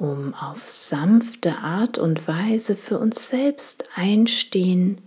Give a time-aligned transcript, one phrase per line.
[0.00, 4.98] um auf sanfte Art und Weise für uns selbst einstehen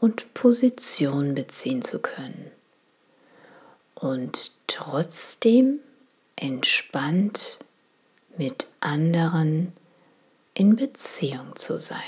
[0.00, 2.50] und Position beziehen zu können.
[3.94, 5.80] Und trotzdem
[6.34, 7.58] entspannt
[8.38, 9.72] mit anderen
[10.54, 11.98] in Beziehung zu sein.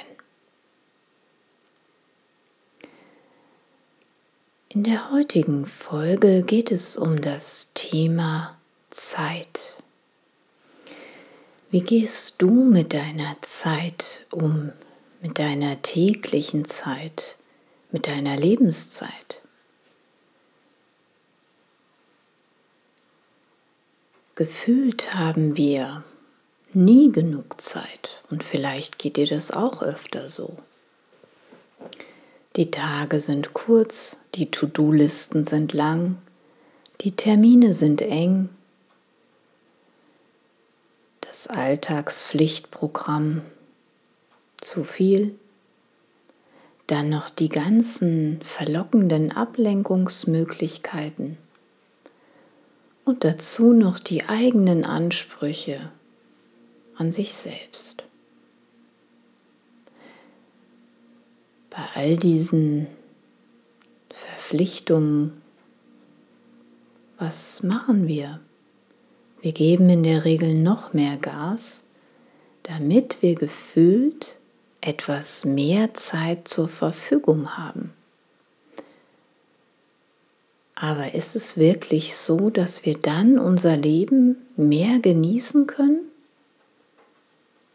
[4.70, 8.56] In der heutigen Folge geht es um das Thema
[8.88, 9.79] Zeit.
[11.72, 14.72] Wie gehst du mit deiner Zeit um,
[15.22, 17.36] mit deiner täglichen Zeit,
[17.92, 19.40] mit deiner Lebenszeit?
[24.34, 26.02] Gefühlt haben wir
[26.72, 30.56] nie genug Zeit und vielleicht geht dir das auch öfter so.
[32.56, 36.18] Die Tage sind kurz, die To-Do-Listen sind lang,
[37.02, 38.48] die Termine sind eng
[41.30, 43.42] das Alltagspflichtprogramm
[44.60, 45.38] zu viel,
[46.88, 51.38] dann noch die ganzen verlockenden Ablenkungsmöglichkeiten
[53.04, 55.92] und dazu noch die eigenen Ansprüche
[56.96, 58.02] an sich selbst.
[61.70, 62.88] Bei all diesen
[64.10, 65.40] Verpflichtungen,
[67.18, 68.40] was machen wir?
[69.42, 71.84] Wir geben in der Regel noch mehr Gas,
[72.64, 74.36] damit wir gefühlt
[74.82, 77.92] etwas mehr Zeit zur Verfügung haben.
[80.74, 86.08] Aber ist es wirklich so, dass wir dann unser Leben mehr genießen können?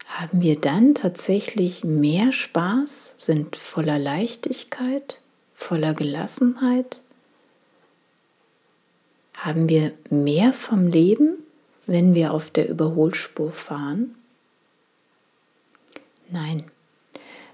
[0.05, 5.19] Haben wir dann tatsächlich mehr Spaß, sind voller Leichtigkeit,
[5.53, 6.99] voller Gelassenheit?
[9.33, 11.44] Haben wir mehr vom Leben?
[11.87, 14.15] Wenn wir auf der Überholspur fahren?
[16.29, 16.65] Nein,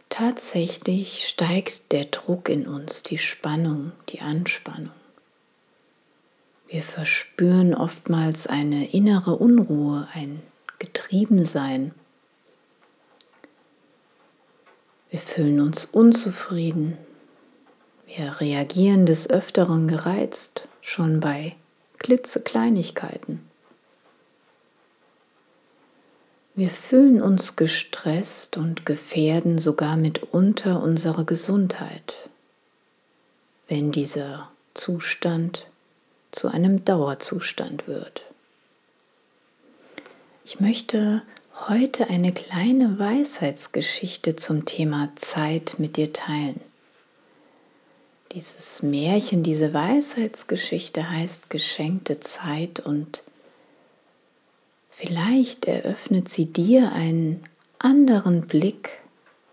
[0.09, 4.91] tatsächlich steigt der Druck in uns, die Spannung, die Anspannung.
[6.67, 10.41] Wir verspüren oftmals eine innere Unruhe, ein
[10.79, 11.93] Getriebensein.
[15.09, 16.97] Wir fühlen uns unzufrieden.
[18.07, 21.57] Wir reagieren des Öfteren gereizt, schon bei
[21.97, 23.50] klitzekleinigkeiten.
[26.53, 32.29] Wir fühlen uns gestresst und gefährden sogar mitunter unsere Gesundheit,
[33.69, 35.67] wenn dieser Zustand
[36.31, 38.23] zu einem Dauerzustand wird.
[40.43, 41.21] Ich möchte
[41.69, 46.59] heute eine kleine Weisheitsgeschichte zum Thema Zeit mit dir teilen.
[48.33, 53.23] Dieses Märchen, diese Weisheitsgeschichte heißt geschenkte Zeit und
[55.03, 57.41] Vielleicht eröffnet sie dir einen
[57.79, 58.99] anderen Blick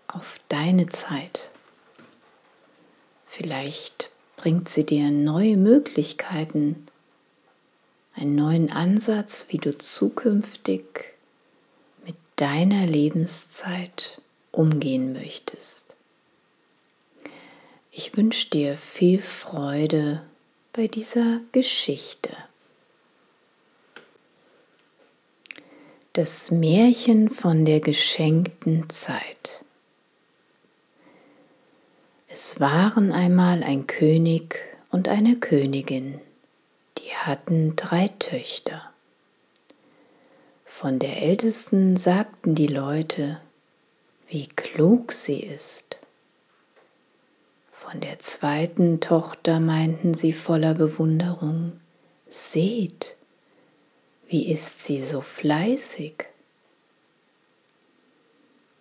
[0.07, 1.49] auf deine Zeit.
[3.25, 6.85] Vielleicht bringt sie dir neue Möglichkeiten,
[8.13, 10.83] einen neuen Ansatz, wie du zukünftig
[12.05, 14.21] mit deiner Lebenszeit
[14.51, 15.95] umgehen möchtest.
[17.91, 20.21] Ich wünsche dir viel Freude
[20.73, 22.37] bei dieser Geschichte.
[26.21, 29.63] Das Märchen von der geschenkten Zeit.
[32.27, 34.59] Es waren einmal ein König
[34.91, 36.19] und eine Königin,
[36.97, 38.81] die hatten drei Töchter.
[40.65, 43.39] Von der ältesten sagten die Leute,
[44.27, 45.99] wie klug sie ist.
[47.71, 51.79] Von der zweiten Tochter meinten sie voller Bewunderung,
[52.29, 53.15] seht,
[54.29, 56.25] wie ist sie so fleißig?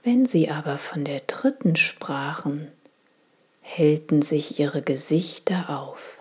[0.05, 2.71] Wenn sie aber von der dritten sprachen,
[3.62, 6.19] hellten sich ihre Gesichter auf.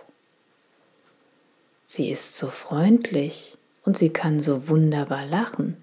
[1.85, 5.75] Sie ist so freundlich und sie kann so wunderbar lachen.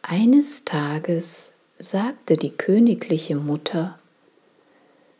[0.00, 3.98] Eines Tages sagte die königliche Mutter,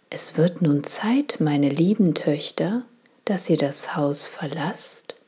[0.08, 2.82] es wird nun Zeit, meine lieben Töchter,
[3.26, 5.19] dass ihr das Haus verlasst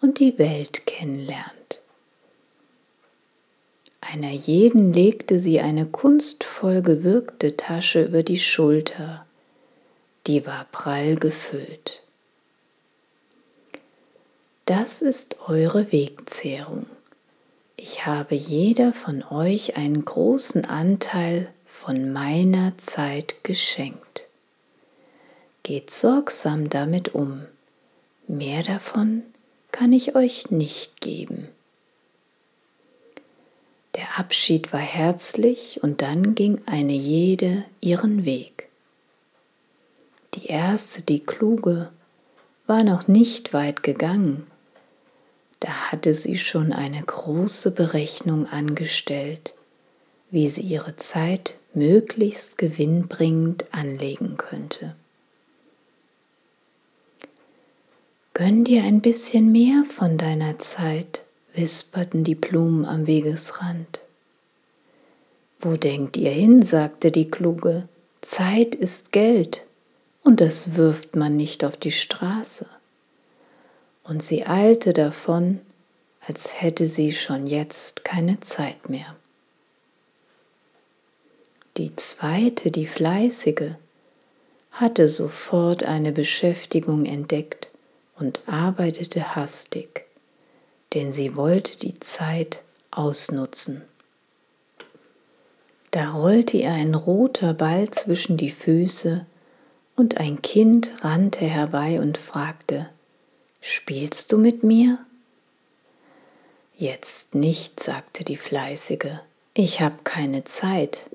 [0.00, 1.82] und die Welt kennenlernt.
[4.00, 9.26] Einer jeden legte sie eine kunstvoll gewirkte Tasche über die Schulter,
[10.26, 12.02] die war prall gefüllt.
[14.64, 16.86] Das ist eure Wegzehrung.
[17.76, 24.26] Ich habe jeder von euch einen großen Anteil von meiner Zeit geschenkt.
[25.62, 27.46] Geht sorgsam damit um.
[28.26, 29.22] Mehr davon
[29.78, 31.46] kann ich euch nicht geben.
[33.94, 38.68] Der Abschied war herzlich und dann ging eine jede ihren Weg.
[40.34, 41.90] Die erste, die kluge,
[42.66, 44.48] war noch nicht weit gegangen.
[45.60, 49.54] Da hatte sie schon eine große Berechnung angestellt,
[50.32, 54.96] wie sie ihre Zeit möglichst gewinnbringend anlegen könnte.
[58.38, 61.24] Gönn dir ein bisschen mehr von deiner Zeit,
[61.54, 64.00] wisperten die Blumen am Wegesrand.
[65.58, 66.62] Wo denkt ihr hin?
[66.62, 67.88] sagte die Kluge.
[68.20, 69.66] Zeit ist Geld,
[70.22, 72.66] und das wirft man nicht auf die Straße.
[74.04, 75.58] Und sie eilte davon,
[76.24, 79.16] als hätte sie schon jetzt keine Zeit mehr.
[81.76, 83.72] Die zweite, die fleißige,
[84.70, 87.70] hatte sofort eine Beschäftigung entdeckt,
[88.18, 90.04] und arbeitete hastig,
[90.94, 93.82] denn sie wollte die Zeit ausnutzen.
[95.90, 99.24] Da rollte ihr ein roter Ball zwischen die Füße
[99.96, 102.88] und ein Kind rannte herbei und fragte,
[103.60, 104.98] Spielst du mit mir?
[106.76, 109.18] Jetzt nicht, sagte die Fleißige,
[109.54, 111.10] ich habe keine Zeit,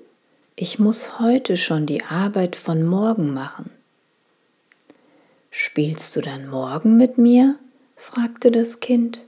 [0.56, 3.70] ich muss heute schon die Arbeit von morgen machen.
[5.56, 7.60] Spielst du dann morgen mit mir?
[7.94, 9.20] fragte das Kind.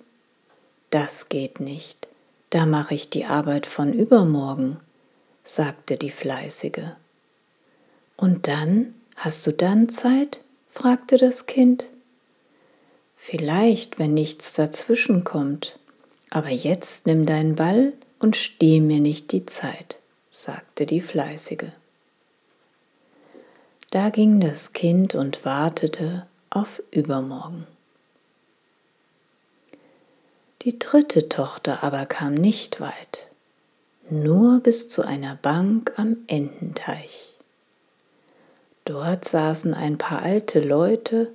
[0.90, 2.08] Das geht nicht,
[2.50, 4.81] da mache ich die Arbeit von übermorgen,
[5.44, 6.96] sagte die Fleißige.
[8.17, 10.40] Und dann, hast du dann Zeit?
[10.69, 11.87] fragte das Kind.
[13.17, 15.79] Vielleicht, wenn nichts dazwischen kommt,
[16.31, 21.70] aber jetzt nimm deinen Ball und steh mir nicht die Zeit, sagte die Fleißige.
[23.90, 27.66] Da ging das Kind und wartete auf übermorgen.
[30.62, 33.28] Die dritte Tochter aber kam nicht weit,
[34.10, 37.34] nur bis zu einer Bank am Ententeich.
[38.84, 41.32] Dort saßen ein paar alte Leute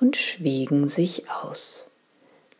[0.00, 1.88] und schwiegen sich aus,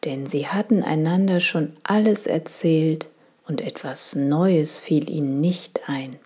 [0.04, 3.08] denn sie hatten einander schon alles erzählt
[3.46, 6.18] und etwas Neues fiel ihnen nicht ein.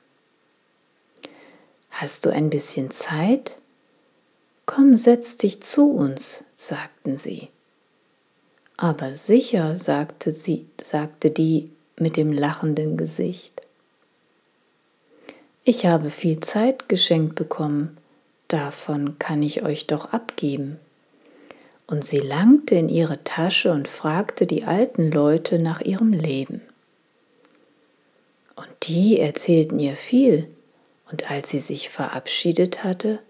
[1.93, 3.57] Hast du ein bisschen Zeit?
[4.67, 7.49] Komm, setz dich zu uns, sagten sie.
[8.77, 13.63] Aber sicher, sagte sie, sagte die mit dem lachenden Gesicht.
[15.65, 17.97] Ich habe viel Zeit geschenkt bekommen,
[18.49, 20.79] davon kann ich euch doch abgeben.
[21.87, 26.63] Und sie langte in ihre Tasche und fragte die alten Leute nach ihrem Leben.
[28.57, 30.49] Und die erzählten ihr viel,
[31.13, 33.21] und als sie sich verabschiedet hatte,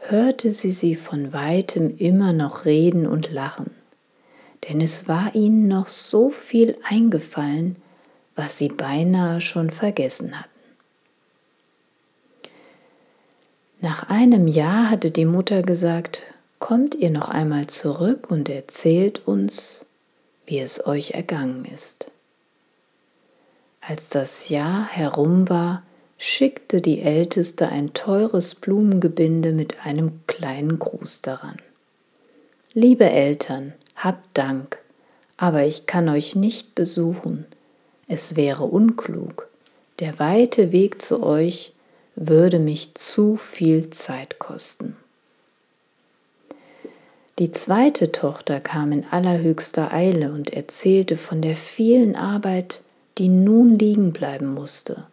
[0.00, 3.70] hörte sie sie von weitem immer noch reden und lachen,
[4.68, 7.76] denn es war ihnen noch so viel eingefallen,
[8.34, 10.50] was sie beinahe schon vergessen hatten.
[13.80, 16.22] Nach einem Jahr hatte die Mutter gesagt,
[16.58, 19.86] kommt ihr noch einmal zurück und erzählt uns,
[20.46, 22.10] wie es euch ergangen ist.
[23.80, 25.82] Als das Jahr herum war,
[26.22, 31.56] schickte die Älteste ein teures Blumengebinde mit einem kleinen Gruß daran.
[32.74, 34.76] Liebe Eltern, habt Dank,
[35.38, 37.46] aber ich kann euch nicht besuchen.
[38.06, 39.48] Es wäre unklug.
[39.98, 41.72] Der weite Weg zu euch
[42.16, 44.96] würde mich zu viel Zeit kosten.
[47.38, 52.82] Die zweite Tochter kam in allerhöchster Eile und erzählte von der vielen Arbeit,
[53.16, 55.06] die nun liegen bleiben musste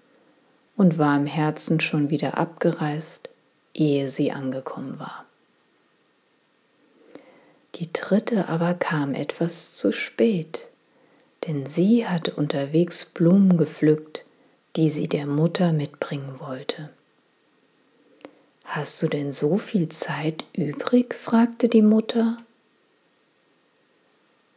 [0.77, 3.29] und war im Herzen schon wieder abgereist,
[3.73, 5.25] ehe sie angekommen war.
[7.75, 10.67] Die dritte aber kam etwas zu spät,
[11.47, 14.23] denn sie hatte unterwegs Blumen gepflückt,
[14.75, 16.89] die sie der Mutter mitbringen wollte.
[18.63, 21.15] Hast du denn so viel Zeit übrig?
[21.15, 22.37] fragte die Mutter.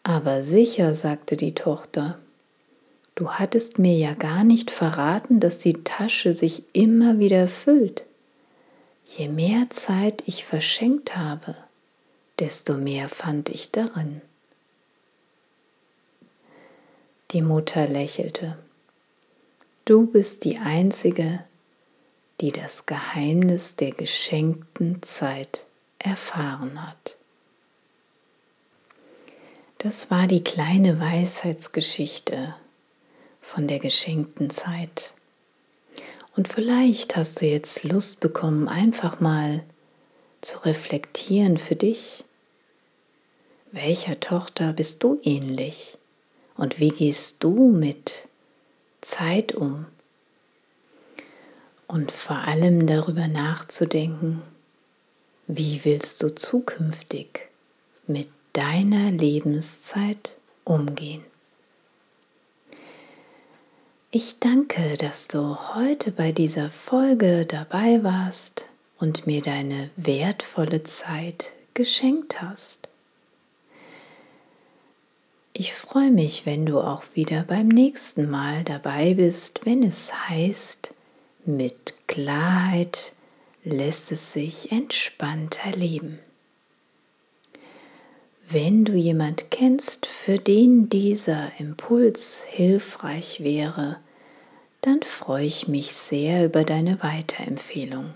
[0.02, 2.18] Aber sicher, sagte die Tochter,
[3.20, 8.04] du hattest mir ja gar nicht verraten, dass die Tasche sich immer wieder füllt.
[9.04, 11.54] Je mehr Zeit ich verschenkt habe,
[12.38, 14.22] desto mehr fand ich darin.
[17.32, 18.56] Die Mutter lächelte.
[19.84, 21.44] Du bist die Einzige,
[22.40, 25.66] die das Geheimnis der geschenkten Zeit
[25.98, 27.16] erfahren hat.
[29.76, 32.54] Das war die kleine Weisheitsgeschichte
[33.40, 35.14] von der geschenkten Zeit.
[36.36, 39.62] Und vielleicht hast du jetzt Lust bekommen, einfach mal
[40.40, 42.24] zu reflektieren für dich.
[43.72, 45.98] Welcher Tochter bist du ähnlich?
[46.56, 48.28] Und wie gehst du mit
[49.00, 49.86] Zeit um?
[51.90, 54.42] und vor allem darüber nachzudenken,
[55.48, 57.48] wie willst du zukünftig
[58.06, 60.30] mit deiner Lebenszeit
[60.64, 61.24] umgehen.
[64.12, 68.66] Ich danke, dass du heute bei dieser Folge dabei warst
[68.98, 72.88] und mir deine wertvolle Zeit geschenkt hast.
[75.52, 80.92] Ich freue mich, wenn du auch wieder beim nächsten Mal dabei bist, wenn es heißt,
[81.44, 83.12] mit Klarheit
[83.62, 86.18] lässt es sich entspannt erleben.
[88.52, 93.98] Wenn du jemand kennst, für den dieser Impuls hilfreich wäre,
[94.80, 98.12] dann freue ich mich sehr über deine Weiterempfehlung.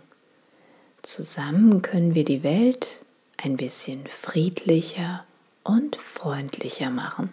[1.03, 3.03] Zusammen können wir die Welt
[3.37, 5.25] ein bisschen friedlicher
[5.63, 7.33] und freundlicher machen.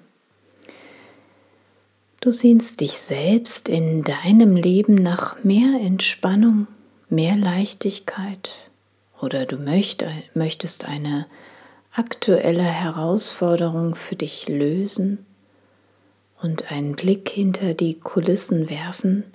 [2.20, 6.67] Du sehnst dich selbst in deinem Leben nach mehr Entspannung,
[7.10, 8.70] mehr Leichtigkeit
[9.20, 11.25] oder du möchtest eine
[11.94, 15.26] aktuelle Herausforderung für dich lösen
[16.42, 19.26] und einen Blick hinter die Kulissen werfen,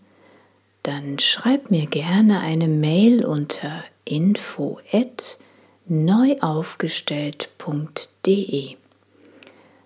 [0.82, 4.78] dann schreib mir gerne eine Mail unter info@
[5.88, 8.76] neuaufgestellt.de.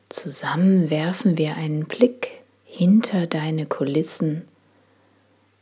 [0.09, 4.47] Zusammen werfen wir einen Blick hinter deine Kulissen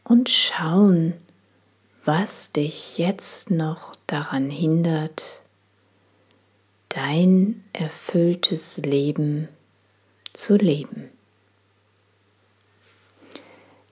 [0.05, 1.15] und schauen,
[2.05, 5.43] was dich jetzt noch daran hindert,
[6.89, 9.49] dein erfülltes Leben
[10.33, 11.11] zu leben.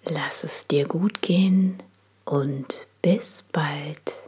[0.04, 1.82] Lass es dir gut gehen
[2.24, 4.25] und bis bald.